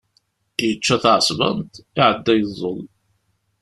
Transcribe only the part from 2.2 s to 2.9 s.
yeẓẓel.